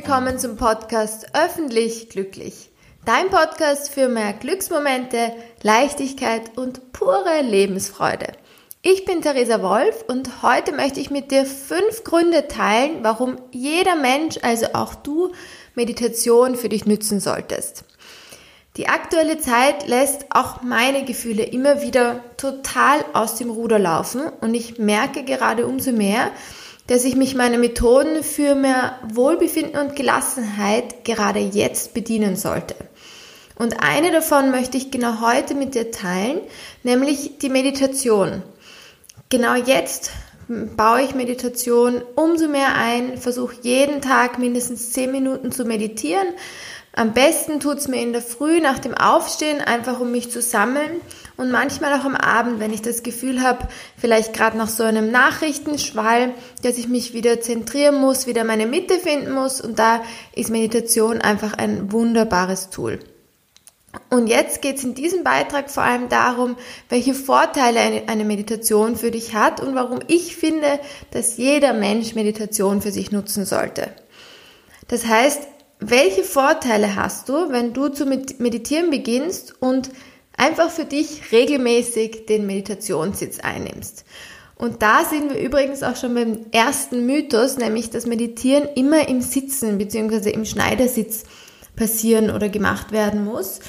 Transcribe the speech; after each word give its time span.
willkommen 0.00 0.38
zum 0.38 0.56
Podcast 0.56 1.26
Öffentlich 1.34 2.08
Glücklich. 2.08 2.70
Dein 3.04 3.30
Podcast 3.30 3.90
für 3.90 4.08
mehr 4.08 4.32
Glücksmomente, 4.32 5.32
Leichtigkeit 5.64 6.56
und 6.56 6.92
pure 6.92 7.42
Lebensfreude. 7.42 8.28
Ich 8.80 9.04
bin 9.04 9.22
Theresa 9.22 9.60
Wolf 9.60 10.04
und 10.06 10.44
heute 10.44 10.70
möchte 10.70 11.00
ich 11.00 11.10
mit 11.10 11.32
dir 11.32 11.44
fünf 11.44 12.04
Gründe 12.04 12.46
teilen, 12.46 12.98
warum 13.02 13.38
jeder 13.50 13.96
Mensch, 13.96 14.38
also 14.42 14.66
auch 14.74 14.94
du, 14.94 15.32
Meditation 15.74 16.54
für 16.54 16.68
dich 16.68 16.86
nützen 16.86 17.18
solltest. 17.18 17.82
Die 18.76 18.86
aktuelle 18.86 19.40
Zeit 19.40 19.88
lässt 19.88 20.26
auch 20.30 20.62
meine 20.62 21.04
Gefühle 21.06 21.42
immer 21.42 21.82
wieder 21.82 22.20
total 22.36 23.04
aus 23.14 23.34
dem 23.34 23.50
Ruder 23.50 23.80
laufen 23.80 24.22
und 24.40 24.54
ich 24.54 24.78
merke 24.78 25.24
gerade 25.24 25.66
umso 25.66 25.90
mehr, 25.90 26.30
dass 26.88 27.04
ich 27.04 27.14
mich 27.14 27.34
meiner 27.34 27.58
Methoden 27.58 28.24
für 28.24 28.54
mehr 28.54 28.98
Wohlbefinden 29.12 29.80
und 29.80 29.94
Gelassenheit 29.94 31.04
gerade 31.04 31.38
jetzt 31.38 31.94
bedienen 31.94 32.34
sollte. 32.34 32.74
Und 33.56 33.82
eine 33.82 34.10
davon 34.10 34.50
möchte 34.50 34.76
ich 34.76 34.90
genau 34.90 35.20
heute 35.20 35.54
mit 35.54 35.74
dir 35.74 35.90
teilen, 35.90 36.40
nämlich 36.82 37.38
die 37.38 37.50
Meditation. 37.50 38.42
Genau 39.28 39.54
jetzt 39.54 40.10
baue 40.48 41.02
ich 41.02 41.14
Meditation 41.14 42.02
umso 42.14 42.48
mehr 42.48 42.74
ein, 42.74 43.18
versuche 43.18 43.56
jeden 43.62 44.00
Tag 44.00 44.38
mindestens 44.38 44.92
10 44.92 45.12
Minuten 45.12 45.52
zu 45.52 45.64
meditieren, 45.64 46.26
am 46.94 47.12
besten 47.12 47.60
tut's 47.60 47.86
mir 47.86 48.02
in 48.02 48.12
der 48.12 48.22
Früh 48.22 48.60
nach 48.60 48.78
dem 48.78 48.94
Aufstehen, 48.94 49.60
einfach 49.60 50.00
um 50.00 50.10
mich 50.10 50.30
zu 50.32 50.40
sammeln 50.42 51.00
und 51.38 51.52
manchmal 51.52 51.98
auch 51.98 52.04
am 52.04 52.16
Abend, 52.16 52.58
wenn 52.60 52.72
ich 52.72 52.82
das 52.82 53.02
Gefühl 53.02 53.42
habe, 53.42 53.68
vielleicht 53.96 54.34
gerade 54.34 54.58
nach 54.58 54.68
so 54.68 54.82
einem 54.82 55.10
Nachrichtenschwall, 55.10 56.34
dass 56.62 56.76
ich 56.76 56.88
mich 56.88 57.14
wieder 57.14 57.40
zentrieren 57.40 57.94
muss, 57.94 58.26
wieder 58.26 58.44
meine 58.44 58.66
Mitte 58.66 58.98
finden 58.98 59.32
muss 59.32 59.60
und 59.60 59.78
da 59.78 60.02
ist 60.34 60.50
Meditation 60.50 61.20
einfach 61.20 61.54
ein 61.54 61.92
wunderbares 61.92 62.70
Tool. 62.70 62.98
Und 64.10 64.26
jetzt 64.26 64.62
geht 64.62 64.78
es 64.78 64.84
in 64.84 64.94
diesem 64.94 65.22
Beitrag 65.22 65.70
vor 65.70 65.84
allem 65.84 66.08
darum, 66.08 66.56
welche 66.88 67.14
Vorteile 67.14 67.80
eine, 68.06 68.24
Meditation 68.24 68.96
für 68.96 69.10
dich 69.10 69.34
hat 69.34 69.60
und 69.60 69.74
warum 69.74 70.00
ich 70.08 70.36
finde, 70.36 70.80
dass 71.12 71.36
jeder 71.36 71.72
Mensch 71.72 72.14
Meditation 72.14 72.82
für 72.82 72.90
sich 72.90 73.12
nutzen 73.12 73.46
sollte. 73.46 73.92
Das 74.88 75.06
heißt, 75.06 75.46
welche 75.78 76.24
Vorteile 76.24 76.96
hast 76.96 77.28
du, 77.28 77.50
wenn 77.50 77.72
du 77.72 77.88
zu 77.88 78.06
meditieren 78.06 78.90
beginnst 78.90 79.54
und 79.62 79.90
einfach 80.38 80.70
für 80.70 80.86
dich 80.86 81.30
regelmäßig 81.32 82.26
den 82.26 82.46
Meditationssitz 82.46 83.40
einnimmst? 83.40 84.04
Und 84.56 84.82
da 84.82 85.04
sind 85.04 85.32
wir 85.32 85.38
übrigens 85.38 85.84
auch 85.84 85.94
schon 85.94 86.14
beim 86.14 86.46
ersten 86.50 87.06
Mythos, 87.06 87.58
nämlich 87.58 87.90
dass 87.90 88.06
Meditieren 88.06 88.68
immer 88.74 89.08
im 89.08 89.20
Sitzen 89.20 89.78
bzw. 89.78 90.30
im 90.30 90.44
Schneidersitz 90.44 91.24
passieren 91.76 92.30
oder 92.30 92.48
gemacht 92.48 92.90
werden 92.90 93.24
muss. 93.24 93.60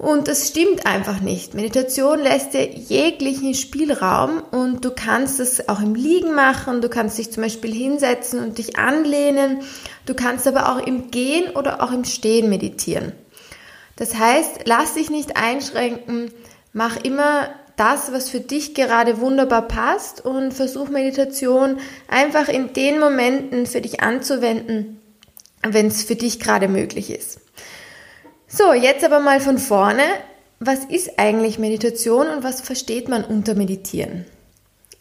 Und 0.00 0.28
das 0.28 0.48
stimmt 0.48 0.86
einfach 0.86 1.20
nicht. 1.20 1.52
Meditation 1.52 2.20
lässt 2.20 2.54
dir 2.54 2.66
jeglichen 2.66 3.52
Spielraum 3.54 4.42
und 4.50 4.82
du 4.82 4.92
kannst 4.92 5.40
es 5.40 5.68
auch 5.68 5.80
im 5.80 5.94
Liegen 5.94 6.34
machen. 6.34 6.80
Du 6.80 6.88
kannst 6.88 7.18
dich 7.18 7.30
zum 7.30 7.42
Beispiel 7.42 7.74
hinsetzen 7.74 8.42
und 8.42 8.56
dich 8.56 8.78
anlehnen. 8.78 9.58
Du 10.06 10.14
kannst 10.14 10.48
aber 10.48 10.72
auch 10.72 10.86
im 10.86 11.10
Gehen 11.10 11.54
oder 11.54 11.82
auch 11.82 11.92
im 11.92 12.04
Stehen 12.06 12.48
meditieren. 12.48 13.12
Das 14.00 14.14
heißt, 14.14 14.62
lass 14.64 14.94
dich 14.94 15.10
nicht 15.10 15.36
einschränken. 15.36 16.32
Mach 16.72 16.96
immer 17.04 17.50
das, 17.76 18.12
was 18.12 18.30
für 18.30 18.40
dich 18.40 18.74
gerade 18.74 19.20
wunderbar 19.20 19.68
passt 19.68 20.24
und 20.24 20.54
versuch 20.54 20.88
Meditation 20.88 21.78
einfach 22.08 22.48
in 22.48 22.72
den 22.72 22.98
Momenten 22.98 23.66
für 23.66 23.82
dich 23.82 24.00
anzuwenden, 24.00 25.02
wenn 25.62 25.88
es 25.88 26.02
für 26.02 26.16
dich 26.16 26.40
gerade 26.40 26.66
möglich 26.66 27.10
ist. 27.10 27.40
So, 28.48 28.72
jetzt 28.72 29.04
aber 29.04 29.20
mal 29.20 29.38
von 29.38 29.58
vorne. 29.58 30.04
Was 30.60 30.86
ist 30.86 31.18
eigentlich 31.18 31.58
Meditation 31.58 32.26
und 32.26 32.42
was 32.42 32.62
versteht 32.62 33.10
man 33.10 33.22
unter 33.22 33.54
Meditieren? 33.54 34.24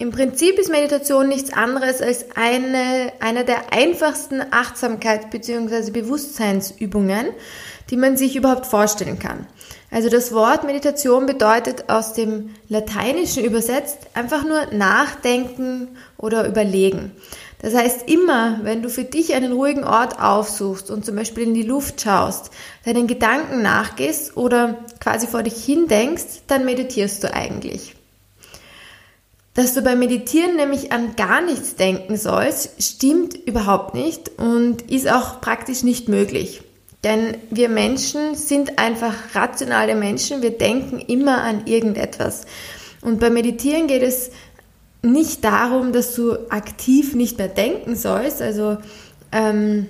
Im 0.02 0.12
Prinzip 0.12 0.58
ist 0.58 0.72
Meditation 0.72 1.28
nichts 1.28 1.52
anderes 1.52 2.02
als 2.02 2.28
eine, 2.34 3.12
eine 3.20 3.44
der 3.44 3.74
einfachsten 3.74 4.42
Achtsamkeits- 4.42 5.30
bzw. 5.30 5.92
Bewusstseinsübungen, 5.92 7.26
die 7.90 7.98
man 7.98 8.16
sich 8.16 8.38
überhaupt 8.38 8.66
vorstellen 8.66 9.20
kann. 9.20 9.46
Also 9.92 10.08
das 10.08 10.32
Wort 10.32 10.64
Meditation 10.64 11.26
bedeutet 11.26 11.90
aus 11.90 12.14
dem 12.14 12.52
Lateinischen 12.70 13.44
übersetzt 13.44 13.98
einfach 14.14 14.46
nur 14.46 14.68
nachdenken 14.74 15.90
oder 16.18 16.48
überlegen. 16.48 17.12
Das 17.62 17.76
heißt, 17.76 18.10
immer, 18.10 18.62
wenn 18.64 18.82
du 18.82 18.90
für 18.90 19.04
dich 19.04 19.34
einen 19.34 19.52
ruhigen 19.52 19.84
Ort 19.84 20.22
aufsuchst 20.22 20.90
und 20.90 21.04
zum 21.06 21.18
Beispiel 21.18 21.44
in 21.44 21.54
die 21.54 21.64
Luft 21.64 22.00
schaust, 22.00 22.52
deinen 22.86 23.08
Gedanken 23.08 23.62
nachgehst 23.62 24.38
oder 24.38 24.78
quasi 25.02 25.28
vor 25.28 25.44
dich 25.44 25.62
hin 25.62 25.90
denkst, 25.90 26.44
dann 26.48 26.64
meditierst 26.64 27.22
du 27.22 27.34
eigentlich. 27.34 27.99
Dass 29.60 29.74
du 29.74 29.82
beim 29.82 30.00
Meditieren 30.00 30.56
nämlich 30.56 30.94
an 30.94 31.18
gar 31.18 31.42
nichts 31.42 31.76
denken 31.76 32.16
sollst, 32.16 32.82
stimmt 32.82 33.36
überhaupt 33.46 33.94
nicht 33.94 34.32
und 34.40 34.84
ist 34.90 35.12
auch 35.12 35.42
praktisch 35.42 35.84
nicht 35.84 36.08
möglich. 36.08 36.62
Denn 37.04 37.36
wir 37.50 37.68
Menschen 37.68 38.36
sind 38.36 38.80
einfach 38.80 39.14
rationale 39.36 39.96
Menschen, 39.96 40.42
wir 40.42 40.58
denken 40.58 41.00
immer 41.00 41.44
an 41.44 41.68
irgendetwas. 41.68 42.46
Und 43.02 43.20
beim 43.20 43.34
Meditieren 43.34 43.88
geht 43.88 44.02
es 44.02 44.32
nicht 45.02 45.44
darum, 45.44 45.92
dass 45.92 46.16
du 46.16 46.38
aktiv 46.50 47.14
nicht 47.14 47.38
mehr 47.38 47.50
denken 47.50 47.98
sollst. 47.98 48.42
Also 48.42 48.78
ähm, 49.34 49.88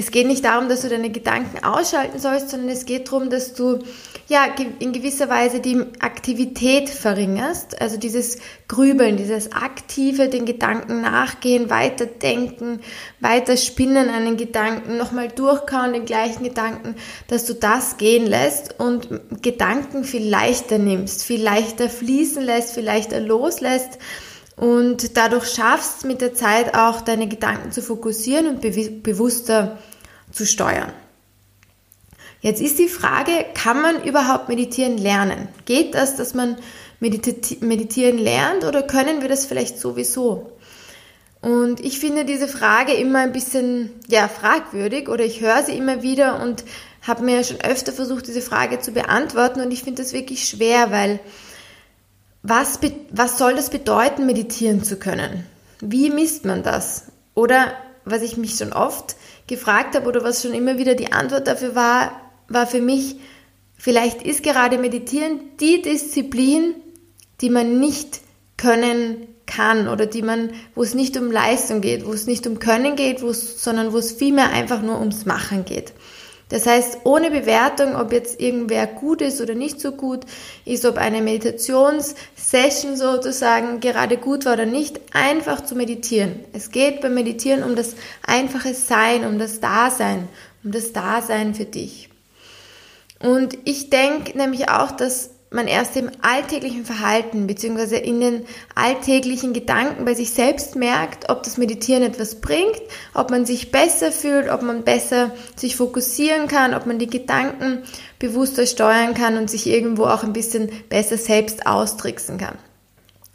es 0.00 0.10
geht 0.10 0.26
nicht 0.26 0.46
darum, 0.46 0.70
dass 0.70 0.80
du 0.80 0.88
deine 0.88 1.10
Gedanken 1.10 1.62
ausschalten 1.62 2.18
sollst, 2.18 2.48
sondern 2.48 2.70
es 2.70 2.86
geht 2.86 3.08
darum, 3.08 3.28
dass 3.28 3.52
du 3.52 3.80
ja 4.28 4.46
in 4.78 4.92
gewisser 4.92 5.28
Weise 5.28 5.60
die 5.60 5.84
Aktivität 5.98 6.88
verringerst, 6.88 7.78
also 7.82 7.98
dieses 7.98 8.38
Grübeln, 8.66 9.18
dieses 9.18 9.52
aktive, 9.52 10.30
den 10.30 10.46
Gedanken 10.46 11.02
nachgehen, 11.02 11.68
weiterdenken, 11.68 12.80
weiter 13.20 13.58
spinnen 13.58 14.08
an 14.08 14.24
den 14.24 14.36
Gedanken, 14.38 14.96
nochmal 14.96 15.28
durchkauen 15.28 15.92
den 15.92 16.06
gleichen 16.06 16.44
Gedanken, 16.44 16.94
dass 17.28 17.44
du 17.44 17.52
das 17.52 17.98
gehen 17.98 18.26
lässt 18.26 18.80
und 18.80 19.08
Gedanken 19.42 20.04
viel 20.04 20.26
leichter 20.26 20.78
nimmst, 20.78 21.24
viel 21.24 21.42
leichter 21.42 21.90
fließen 21.90 22.42
lässt, 22.42 22.72
viel 22.72 22.84
leichter 22.84 23.20
loslässt 23.20 23.98
und 24.56 25.16
dadurch 25.16 25.46
schaffst 25.46 26.04
mit 26.04 26.22
der 26.22 26.34
Zeit 26.34 26.74
auch 26.74 27.02
deine 27.02 27.28
Gedanken 27.28 27.72
zu 27.72 27.82
fokussieren 27.82 28.46
und 28.46 28.60
bewusster 29.02 29.78
zu 30.32 30.46
steuern. 30.46 30.92
Jetzt 32.40 32.62
ist 32.62 32.78
die 32.78 32.88
Frage, 32.88 33.32
kann 33.54 33.82
man 33.82 34.02
überhaupt 34.02 34.48
meditieren 34.48 34.96
lernen? 34.96 35.48
Geht 35.66 35.94
das, 35.94 36.16
dass 36.16 36.32
man 36.32 36.56
meditieren 37.00 38.18
lernt 38.18 38.64
oder 38.64 38.82
können 38.82 39.20
wir 39.20 39.28
das 39.28 39.44
vielleicht 39.44 39.78
sowieso? 39.78 40.52
Und 41.42 41.80
ich 41.80 41.98
finde 42.00 42.24
diese 42.24 42.48
Frage 42.48 42.92
immer 42.92 43.20
ein 43.20 43.32
bisschen 43.32 43.90
ja, 44.08 44.28
fragwürdig 44.28 45.08
oder 45.08 45.24
ich 45.24 45.40
höre 45.40 45.62
sie 45.62 45.76
immer 45.76 46.02
wieder 46.02 46.42
und 46.42 46.64
habe 47.02 47.24
mir 47.24 47.42
schon 47.44 47.60
öfter 47.62 47.92
versucht, 47.92 48.26
diese 48.26 48.42
Frage 48.42 48.80
zu 48.80 48.92
beantworten 48.92 49.60
und 49.60 49.70
ich 49.70 49.82
finde 49.82 50.02
das 50.02 50.12
wirklich 50.12 50.46
schwer, 50.46 50.90
weil 50.90 51.18
was, 52.42 52.78
was 53.10 53.38
soll 53.38 53.54
das 53.54 53.70
bedeuten, 53.70 54.26
meditieren 54.26 54.82
zu 54.82 54.96
können? 54.96 55.46
Wie 55.80 56.10
misst 56.10 56.44
man 56.44 56.62
das? 56.62 57.04
Oder 57.34 57.72
was 58.04 58.22
ich 58.22 58.36
mich 58.36 58.56
schon 58.56 58.72
oft 58.72 59.16
gefragt 59.50 59.94
habe 59.94 60.08
oder 60.08 60.24
was 60.24 60.42
schon 60.42 60.54
immer 60.54 60.78
wieder 60.78 60.94
die 60.94 61.12
Antwort 61.12 61.46
dafür 61.46 61.74
war, 61.74 62.12
war 62.48 62.66
für 62.66 62.80
mich, 62.80 63.16
vielleicht 63.76 64.22
ist 64.22 64.42
gerade 64.42 64.78
Meditieren 64.78 65.40
die 65.60 65.82
Disziplin, 65.82 66.74
die 67.42 67.50
man 67.50 67.78
nicht 67.78 68.20
können 68.56 69.26
kann 69.46 69.88
oder 69.88 70.06
die 70.06 70.22
man, 70.22 70.50
wo 70.74 70.82
es 70.82 70.94
nicht 70.94 71.16
um 71.16 71.30
Leistung 71.30 71.80
geht, 71.80 72.06
wo 72.06 72.12
es 72.12 72.26
nicht 72.26 72.46
um 72.46 72.58
Können 72.60 72.96
geht, 72.96 73.20
wo 73.20 73.28
es, 73.28 73.62
sondern 73.62 73.92
wo 73.92 73.98
es 73.98 74.12
vielmehr 74.12 74.50
einfach 74.50 74.80
nur 74.80 75.00
ums 75.00 75.26
Machen 75.26 75.64
geht. 75.64 75.92
Das 76.50 76.66
heißt, 76.66 76.98
ohne 77.04 77.30
Bewertung, 77.30 77.96
ob 77.96 78.12
jetzt 78.12 78.40
irgendwer 78.40 78.86
gut 78.86 79.22
ist 79.22 79.40
oder 79.40 79.54
nicht 79.54 79.80
so 79.80 79.92
gut 79.92 80.26
ist, 80.64 80.84
ob 80.84 80.98
eine 80.98 81.22
Meditationssession 81.22 82.96
sozusagen 82.96 83.80
gerade 83.80 84.16
gut 84.16 84.44
war 84.44 84.54
oder 84.54 84.66
nicht, 84.66 85.00
einfach 85.12 85.64
zu 85.64 85.76
meditieren. 85.76 86.40
Es 86.52 86.70
geht 86.70 87.00
beim 87.00 87.14
Meditieren 87.14 87.62
um 87.62 87.76
das 87.76 87.94
einfache 88.26 88.74
Sein, 88.74 89.24
um 89.24 89.38
das 89.38 89.60
Dasein, 89.60 90.28
um 90.64 90.72
das 90.72 90.92
Dasein 90.92 91.54
für 91.54 91.66
dich. 91.66 92.10
Und 93.20 93.56
ich 93.64 93.90
denke 93.90 94.36
nämlich 94.36 94.68
auch, 94.68 94.90
dass 94.90 95.30
man 95.50 95.66
erst 95.66 95.96
im 95.96 96.10
alltäglichen 96.22 96.84
Verhalten 96.84 97.48
beziehungsweise 97.48 97.96
in 97.96 98.20
den 98.20 98.44
alltäglichen 98.76 99.52
Gedanken 99.52 100.04
bei 100.04 100.14
sich 100.14 100.30
selbst 100.30 100.76
merkt, 100.76 101.28
ob 101.28 101.42
das 101.42 101.56
Meditieren 101.56 102.04
etwas 102.04 102.36
bringt, 102.36 102.80
ob 103.14 103.30
man 103.30 103.44
sich 103.44 103.72
besser 103.72 104.12
fühlt, 104.12 104.48
ob 104.48 104.62
man 104.62 104.84
besser 104.84 105.32
sich 105.56 105.74
fokussieren 105.74 106.46
kann, 106.46 106.72
ob 106.72 106.86
man 106.86 107.00
die 107.00 107.08
Gedanken 107.08 107.82
bewusster 108.20 108.64
steuern 108.64 109.14
kann 109.14 109.36
und 109.36 109.50
sich 109.50 109.66
irgendwo 109.66 110.04
auch 110.04 110.22
ein 110.22 110.32
bisschen 110.32 110.70
besser 110.88 111.16
selbst 111.16 111.66
austricksen 111.66 112.38
kann. 112.38 112.56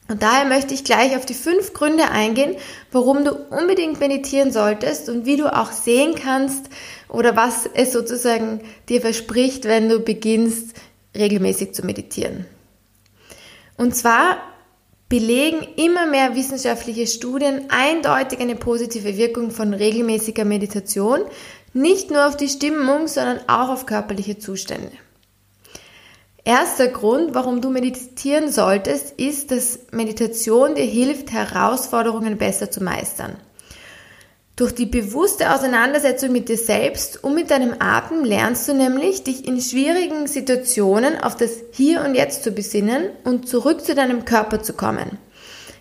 Und 0.07 0.21
daher 0.21 0.45
möchte 0.45 0.73
ich 0.73 0.83
gleich 0.83 1.17
auf 1.17 1.25
die 1.25 1.33
fünf 1.33 1.73
Gründe 1.73 2.09
eingehen, 2.09 2.55
warum 2.91 3.25
du 3.25 3.31
unbedingt 3.31 3.99
meditieren 3.99 4.51
solltest 4.51 5.09
und 5.09 5.25
wie 5.25 5.35
du 5.35 5.51
auch 5.51 5.71
sehen 5.71 6.13
kannst 6.15 6.69
oder 7.09 7.35
was 7.35 7.67
es 7.73 7.91
sozusagen 7.91 8.61
dir 8.87 9.01
verspricht, 9.01 9.65
wenn 9.65 9.89
du 9.89 9.99
beginnst, 9.99 10.75
regelmäßig 11.15 11.73
zu 11.73 11.85
meditieren. 11.85 12.45
Und 13.77 13.95
zwar 13.95 14.37
belegen 15.09 15.61
immer 15.75 16.07
mehr 16.07 16.35
wissenschaftliche 16.35 17.07
Studien 17.07 17.65
eindeutig 17.69 18.39
eine 18.39 18.55
positive 18.55 19.17
Wirkung 19.17 19.51
von 19.51 19.73
regelmäßiger 19.73 20.45
Meditation, 20.45 21.21
nicht 21.73 22.09
nur 22.09 22.27
auf 22.27 22.37
die 22.37 22.49
Stimmung, 22.49 23.07
sondern 23.07 23.39
auch 23.47 23.69
auf 23.69 23.85
körperliche 23.85 24.39
Zustände. 24.39 24.91
Erster 26.43 26.87
Grund, 26.87 27.33
warum 27.33 27.59
du 27.59 27.69
meditieren 27.69 28.51
solltest, 28.51 29.11
ist, 29.19 29.51
dass 29.51 29.79
Meditation 29.91 30.75
dir 30.75 30.85
hilft, 30.85 31.31
Herausforderungen 31.31 32.37
besser 32.37 32.69
zu 32.69 32.83
meistern. 32.83 33.35
Durch 34.55 34.73
die 34.73 34.85
bewusste 34.85 35.53
Auseinandersetzung 35.53 36.31
mit 36.31 36.47
dir 36.47 36.57
selbst 36.57 37.21
und 37.21 37.35
mit 37.35 37.51
deinem 37.51 37.75
Atem 37.79 38.23
lernst 38.23 38.69
du 38.69 38.73
nämlich, 38.73 39.23
dich 39.23 39.45
in 39.45 39.59
schwierigen 39.59 40.27
Situationen 40.27 41.19
auf 41.19 41.35
das 41.35 41.51
Hier 41.73 42.05
und 42.05 42.15
Jetzt 42.15 42.43
zu 42.43 42.51
besinnen 42.51 43.09
und 43.25 43.49
zurück 43.49 43.83
zu 43.83 43.95
deinem 43.95 44.23
Körper 44.23 44.63
zu 44.63 44.71
kommen. 44.71 45.17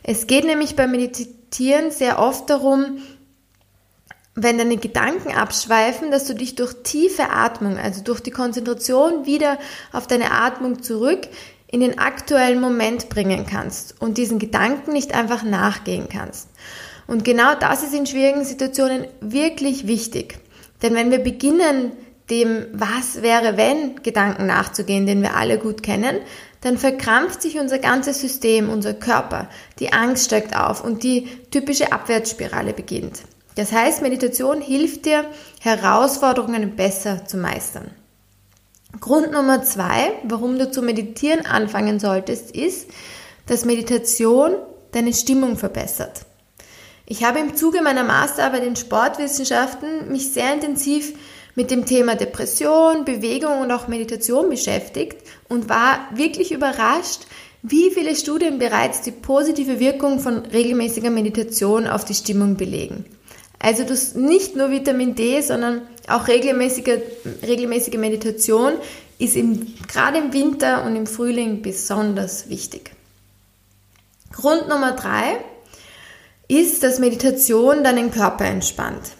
Es 0.03 0.27
geht 0.27 0.45
nämlich 0.45 0.75
beim 0.75 0.91
Meditieren 0.91 1.93
sehr 1.93 2.19
oft 2.19 2.51
darum, 2.51 2.99
wenn 4.35 4.59
deine 4.59 4.77
Gedanken 4.77 5.33
abschweifen, 5.33 6.11
dass 6.11 6.25
du 6.25 6.35
dich 6.35 6.57
durch 6.57 6.75
tiefe 6.83 7.31
Atmung, 7.31 7.79
also 7.79 8.03
durch 8.03 8.19
die 8.19 8.33
Konzentration 8.33 9.25
wieder 9.25 9.59
auf 9.93 10.09
deine 10.09 10.33
Atmung 10.33 10.83
zurück 10.83 11.29
in 11.69 11.79
den 11.79 12.01
aktuellen 12.01 12.61
Moment 12.61 13.09
bringen 13.09 13.47
kannst 13.49 14.01
und 14.01 14.19
diesen 14.19 14.41
Gedanken 14.41 14.93
nicht 14.93 15.15
einfach 15.15 15.45
nachgehen 15.45 16.09
kannst. 16.09 16.49
Und 17.07 17.25
genau 17.25 17.55
das 17.55 17.83
ist 17.83 17.95
in 17.95 18.07
schwierigen 18.07 18.45
Situationen 18.45 19.07
wirklich 19.21 19.87
wichtig. 19.87 20.39
Denn 20.83 20.95
wenn 20.95 21.11
wir 21.11 21.19
beginnen, 21.19 21.93
dem 22.31 22.67
Was 22.73 23.23
wäre 23.23 23.57
wenn 23.57 24.03
Gedanken 24.03 24.47
nachzugehen, 24.47 25.07
den 25.07 25.21
wir 25.23 25.37
alle 25.37 25.59
gut 25.59 25.83
kennen, 25.83 26.17
dann 26.63 26.79
verkrampft 26.79 27.43
sich 27.43 27.59
unser 27.59 27.79
ganzes 27.79 28.21
System, 28.21 28.71
unser 28.71 28.95
Körper, 28.95 29.51
die 29.79 29.93
Angst 29.93 30.25
steigt 30.25 30.57
auf 30.57 30.83
und 30.83 31.03
die 31.03 31.29
typische 31.51 31.93
Abwärtsspirale 31.93 32.73
beginnt. 32.73 33.21
Das 33.57 33.71
heißt, 33.71 34.01
Meditation 34.01 34.63
hilft 34.63 35.05
dir, 35.05 35.27
Herausforderungen 35.61 36.75
besser 36.75 37.27
zu 37.27 37.37
meistern. 37.37 37.91
Grund 39.01 39.33
Nummer 39.33 39.63
zwei, 39.63 40.13
warum 40.25 40.59
du 40.59 40.71
zu 40.71 40.81
meditieren 40.81 41.45
anfangen 41.45 42.01
solltest, 42.01 42.53
ist, 42.53 42.89
dass 43.47 43.65
Meditation 43.65 44.53
deine 44.93 45.13
Stimmung 45.13 45.57
verbessert. 45.57 46.25
Ich 47.07 47.23
habe 47.23 47.39
im 47.39 47.55
Zuge 47.55 47.83
meiner 47.83 48.05
Masterarbeit 48.05 48.65
in 48.65 48.77
Sportwissenschaften 48.77 50.11
mich 50.11 50.33
sehr 50.33 50.55
intensiv 50.55 51.13
mit 51.55 51.71
dem 51.71 51.85
Thema 51.85 52.15
Depression, 52.15 53.05
Bewegung 53.05 53.61
und 53.61 53.71
auch 53.71 53.89
Meditation 53.89 54.49
beschäftigt 54.49 55.19
und 55.49 55.69
war 55.69 56.09
wirklich 56.15 56.51
überrascht, 56.51 57.27
wie 57.63 57.91
viele 57.91 58.17
Studien 58.17 58.59
bereits 58.59 59.03
die 59.03 59.11
positive 59.11 59.81
Wirkung 59.81 60.19
von 60.19 60.39
regelmäßiger 60.47 61.11
Meditation 61.11 61.87
auf 61.87 62.05
die 62.05 62.15
Stimmung 62.15 62.57
belegen. 62.57 63.05
Also 63.59 63.85
das 63.85 64.15
nicht 64.15 64.57
nur 64.57 64.71
Vitamin 64.71 65.15
D, 65.15 65.41
sondern 65.41 65.83
auch 66.09 66.29
regelmäßige, 66.29 66.99
regelmäßige 67.47 67.97
Meditation 67.97 68.73
ist 69.19 69.37
im, 69.37 69.75
gerade 69.89 70.19
im 70.19 70.33
Winter 70.33 70.85
und 70.85 70.97
im 70.97 71.07
Frühling 71.07 71.63
besonders 71.63 72.49
wichtig. 72.49 72.91
Grund 74.33 74.69
Nummer 74.69 74.93
drei 74.93 75.39
ist, 76.49 76.83
dass 76.83 76.99
Meditation 76.99 77.85
deinen 77.85 78.11
Körper 78.11 78.45
entspannt. 78.45 79.13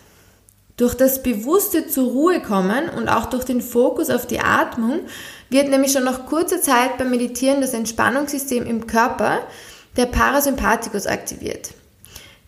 Durch 0.77 0.95
das 0.95 1.23
bewusste 1.23 1.87
zur 1.87 2.11
Ruhe 2.11 2.41
kommen 2.41 2.89
und 2.89 3.09
auch 3.09 3.27
durch 3.27 3.45
den 3.45 3.61
Fokus 3.61 4.11
auf 4.11 4.27
die 4.27 4.41
Atmung 4.41 5.01
wird 5.49 5.69
nämlich 5.69 5.93
schon 5.93 6.05
nach 6.05 6.27
kurzer 6.27 6.61
Zeit 6.61 6.99
beim 6.99 7.11
Meditieren 7.11 7.61
das 7.61 7.75
Entspannungssystem 7.75 8.67
im 8.67 8.87
Körper, 8.87 9.39
der 9.97 10.07
Parasympathikus, 10.07 11.07
aktiviert. 11.07 11.71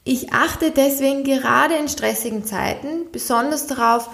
Ich 0.03 0.33
achte 0.33 0.73
deswegen 0.73 1.23
gerade 1.23 1.75
in 1.75 1.89
stressigen 1.89 2.45
Zeiten 2.45 3.11
besonders 3.13 3.69
darauf, 3.69 4.11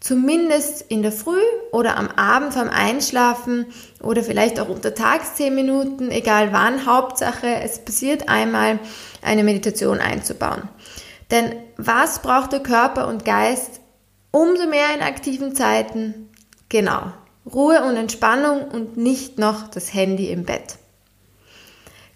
zumindest 0.00 0.82
in 0.88 1.02
der 1.02 1.12
Früh 1.12 1.42
oder 1.72 1.96
am 1.96 2.08
Abend 2.08 2.54
vorm 2.54 2.70
Einschlafen 2.70 3.66
oder 4.02 4.22
vielleicht 4.22 4.58
auch 4.58 4.68
unter 4.68 4.94
Tags 4.94 5.34
10 5.34 5.54
Minuten, 5.54 6.10
egal 6.10 6.52
wann, 6.52 6.86
Hauptsache, 6.86 7.46
es 7.62 7.78
passiert 7.84 8.28
einmal, 8.28 8.78
eine 9.22 9.44
Meditation 9.44 9.98
einzubauen. 9.98 10.62
Denn 11.30 11.54
was 11.76 12.22
braucht 12.22 12.52
der 12.52 12.60
Körper 12.60 13.06
und 13.06 13.24
Geist 13.24 13.80
umso 14.30 14.66
mehr 14.66 14.94
in 14.94 15.02
aktiven 15.02 15.54
Zeiten? 15.54 16.30
Genau, 16.68 17.12
Ruhe 17.52 17.84
und 17.84 17.96
Entspannung 17.96 18.68
und 18.68 18.96
nicht 18.96 19.38
noch 19.38 19.68
das 19.68 19.92
Handy 19.92 20.30
im 20.30 20.44
Bett. 20.44 20.76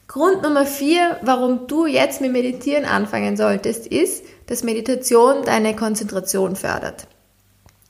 Grund 0.09 0.43
Nummer 0.43 0.65
vier, 0.65 1.19
warum 1.23 1.67
du 1.67 1.87
jetzt 1.87 2.21
mit 2.21 2.31
Meditieren 2.33 2.85
anfangen 2.85 3.37
solltest, 3.37 3.87
ist, 3.87 4.25
dass 4.47 4.63
Meditation 4.63 5.43
deine 5.45 5.75
Konzentration 5.75 6.57
fördert. 6.57 7.09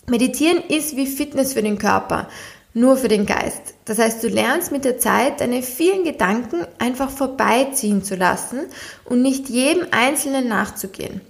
Meditieren 0.07 0.63
ist 0.69 0.97
wie 0.97 1.07
Fitness 1.07 1.55
für 1.55 1.63
den 1.63 1.79
Körper, 1.79 2.29
nur 2.75 2.97
für 2.97 3.09
den 3.09 3.25
Geist. 3.25 3.75
Das 3.85 3.99
heißt, 3.99 4.23
du 4.23 4.29
lernst 4.29 4.73
mit 4.73 4.85
der 4.85 4.99
Zeit 4.99 5.41
deine 5.41 5.63
vielen 5.63 6.05
Gedanken 6.05 6.67
einfach 6.79 7.11
vorbeiziehen 7.11 8.03
zu 8.03 8.15
lassen 8.17 8.61
und 9.05 9.23
nicht 9.23 9.49
jedem 9.49 9.87
Einzelnen 9.93 10.49
nachzugehen. 10.49 11.21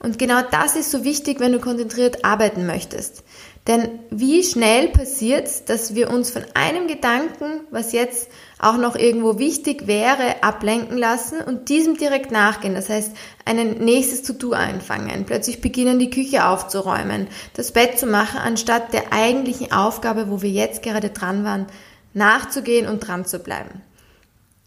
Und 0.00 0.18
genau 0.18 0.40
das 0.50 0.76
ist 0.76 0.90
so 0.90 1.04
wichtig, 1.04 1.40
wenn 1.40 1.52
du 1.52 1.60
konzentriert 1.60 2.24
arbeiten 2.24 2.66
möchtest. 2.66 3.22
Denn 3.66 4.00
wie 4.10 4.42
schnell 4.42 4.88
passiert 4.88 5.70
dass 5.70 5.94
wir 5.94 6.10
uns 6.10 6.30
von 6.30 6.44
einem 6.54 6.88
Gedanken, 6.88 7.60
was 7.70 7.92
jetzt 7.92 8.28
auch 8.58 8.76
noch 8.76 8.96
irgendwo 8.96 9.38
wichtig 9.38 9.86
wäre, 9.86 10.42
ablenken 10.42 10.96
lassen 10.96 11.40
und 11.40 11.68
diesem 11.68 11.96
direkt 11.96 12.30
nachgehen. 12.30 12.74
Das 12.74 12.88
heißt, 12.88 13.12
ein 13.44 13.78
nächstes 13.78 14.22
To-Do 14.22 14.52
einfangen, 14.52 15.24
plötzlich 15.24 15.60
beginnen, 15.60 15.98
die 15.98 16.10
Küche 16.10 16.46
aufzuräumen, 16.46 17.28
das 17.54 17.72
Bett 17.72 17.98
zu 17.98 18.06
machen, 18.06 18.38
anstatt 18.38 18.92
der 18.92 19.12
eigentlichen 19.12 19.72
Aufgabe, 19.72 20.30
wo 20.30 20.40
wir 20.42 20.50
jetzt 20.50 20.82
gerade 20.82 21.10
dran 21.10 21.44
waren, 21.44 21.66
nachzugehen 22.12 22.86
und 22.86 23.00
dran 23.00 23.26
zu 23.26 23.40
bleiben. 23.40 23.82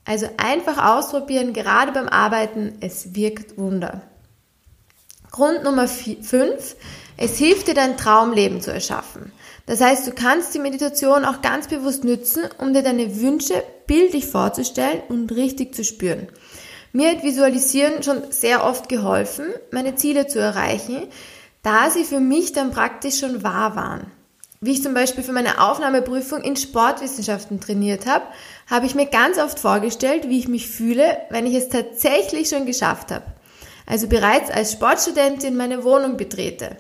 Also 0.06 0.30
einfach 0.38 0.98
ausprobieren, 0.98 1.54
gerade 1.54 1.92
beim 1.92 2.08
Arbeiten, 2.08 2.78
es 2.80 3.14
wirkt 3.16 3.58
Wunder. 3.58 4.02
Grund 5.32 5.64
Nummer 5.64 5.88
5, 5.88 6.76
es 7.18 7.38
hilft 7.38 7.68
dir 7.68 7.74
dein 7.74 7.98
Traumleben 7.98 8.62
zu 8.62 8.72
erschaffen. 8.72 9.32
Das 9.68 9.82
heißt, 9.82 10.08
du 10.08 10.12
kannst 10.12 10.56
die 10.56 10.60
Meditation 10.60 11.26
auch 11.26 11.42
ganz 11.42 11.68
bewusst 11.68 12.04
nützen, 12.04 12.44
um 12.58 12.74
dir 12.74 12.82
deine 12.82 13.20
Wünsche 13.22 13.64
bildlich 13.86 14.26
vorzustellen 14.26 15.02
und 15.10 15.32
richtig 15.34 15.76
zu 15.76 15.84
spüren. 15.84 16.28
Mir 16.94 17.12
hat 17.12 17.24
Visualisieren 17.24 18.02
schon 18.02 18.32
sehr 18.32 18.64
oft 18.64 18.90
geholfen, 18.90 19.46
meine 19.72 19.96
Ziele 19.96 20.26
zu 20.26 20.40
erreichen, 20.40 21.08
da 21.64 21.90
sie 21.90 22.06
für 22.06 22.22
mich 22.22 22.54
dann 22.54 22.72
praktisch 22.72 23.20
schon 23.20 23.44
wahr 23.44 23.76
waren. 23.76 24.12
Wie 24.62 24.72
ich 24.72 24.82
zum 24.82 24.94
Beispiel 24.94 25.24
für 25.24 25.34
meine 25.34 25.62
Aufnahmeprüfung 25.62 26.42
in 26.42 26.56
Sportwissenschaften 26.56 27.60
trainiert 27.60 28.08
habe, 28.08 28.26
habe 28.68 28.86
ich 28.86 28.96
mir 28.96 29.06
ganz 29.06 29.38
oft 29.38 29.60
vorgestellt, 29.60 30.30
wie 30.30 30.40
ich 30.40 30.48
mich 30.48 30.68
fühle, 30.68 31.18
wenn 31.30 31.46
ich 31.46 31.54
es 31.56 31.70
tatsächlich 31.70 32.50
schon 32.50 32.66
geschafft 32.66 33.12
habe. 33.12 33.26
Also 33.86 34.08
bereits 34.08 34.50
als 34.50 34.72
Sportstudentin 34.72 35.58
meine 35.58 35.84
Wohnung 35.84 36.18
betrete. 36.18 36.78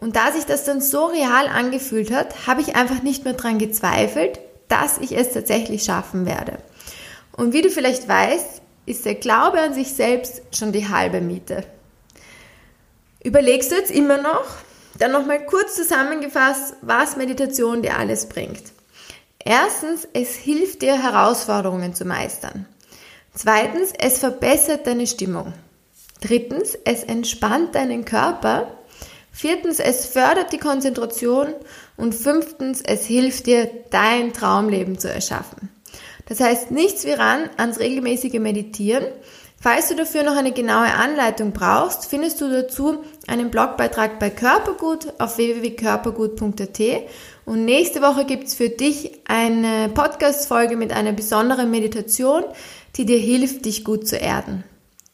Und 0.00 0.16
da 0.16 0.32
sich 0.32 0.46
das 0.46 0.64
dann 0.64 0.80
so 0.80 1.06
real 1.06 1.46
angefühlt 1.46 2.10
hat, 2.10 2.46
habe 2.46 2.62
ich 2.62 2.74
einfach 2.74 3.02
nicht 3.02 3.24
mehr 3.24 3.34
dran 3.34 3.58
gezweifelt, 3.58 4.40
dass 4.68 4.98
ich 4.98 5.16
es 5.16 5.32
tatsächlich 5.32 5.84
schaffen 5.84 6.24
werde. 6.24 6.58
Und 7.32 7.52
wie 7.52 7.62
du 7.62 7.70
vielleicht 7.70 8.08
weißt, 8.08 8.62
ist 8.86 9.04
der 9.04 9.14
Glaube 9.14 9.60
an 9.60 9.74
sich 9.74 9.92
selbst 9.92 10.42
schon 10.56 10.72
die 10.72 10.88
halbe 10.88 11.20
Miete. 11.20 11.64
Überlegst 13.22 13.70
du 13.70 13.76
jetzt 13.76 13.90
immer 13.90 14.20
noch? 14.22 14.46
Dann 14.98 15.12
nochmal 15.12 15.44
kurz 15.44 15.76
zusammengefasst, 15.76 16.74
was 16.80 17.16
Meditation 17.16 17.82
dir 17.82 17.96
alles 17.96 18.28
bringt. 18.28 18.62
Erstens, 19.44 20.08
es 20.12 20.34
hilft 20.34 20.82
dir, 20.82 21.02
Herausforderungen 21.02 21.94
zu 21.94 22.04
meistern. 22.04 22.66
Zweitens, 23.34 23.92
es 23.98 24.18
verbessert 24.18 24.86
deine 24.86 25.06
Stimmung. 25.06 25.52
Drittens, 26.20 26.76
es 26.84 27.04
entspannt 27.04 27.74
deinen 27.74 28.04
Körper. 28.04 28.76
Viertens, 29.32 29.78
es 29.80 30.06
fördert 30.06 30.52
die 30.52 30.58
Konzentration 30.58 31.54
und 31.96 32.14
fünftens, 32.14 32.82
es 32.82 33.06
hilft 33.06 33.46
dir, 33.46 33.70
dein 33.90 34.32
Traumleben 34.32 34.98
zu 34.98 35.12
erschaffen. 35.12 35.70
Das 36.26 36.40
heißt, 36.40 36.70
nichts 36.70 37.04
wie 37.04 37.12
ran 37.12 37.50
ans 37.56 37.80
regelmäßige 37.80 38.38
Meditieren. 38.38 39.04
Falls 39.62 39.88
du 39.88 39.94
dafür 39.94 40.22
noch 40.22 40.36
eine 40.36 40.52
genaue 40.52 40.90
Anleitung 40.94 41.52
brauchst, 41.52 42.06
findest 42.06 42.40
du 42.40 42.48
dazu 42.48 43.04
einen 43.26 43.50
Blogbeitrag 43.50 44.18
bei 44.18 44.30
Körpergut 44.30 45.12
auf 45.18 45.36
www.körpergut.at 45.36 46.80
Und 47.44 47.64
nächste 47.66 48.00
Woche 48.00 48.24
gibt's 48.24 48.54
für 48.54 48.70
dich 48.70 49.20
eine 49.26 49.90
Podcast-Folge 49.90 50.76
mit 50.76 50.92
einer 50.92 51.12
besonderen 51.12 51.70
Meditation, 51.70 52.44
die 52.96 53.04
dir 53.04 53.18
hilft, 53.18 53.66
dich 53.66 53.84
gut 53.84 54.08
zu 54.08 54.16
erden. 54.16 54.64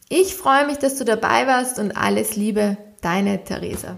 Ich 0.09 0.37
freue 0.37 0.67
mich, 0.67 0.79
dass 0.79 0.95
du 0.97 1.05
dabei 1.05 1.49
warst 1.49 1.81
und 1.81 1.97
alles 1.97 2.37
Liebe, 2.37 2.77
deine 3.07 3.45
Theresa. 3.45 3.97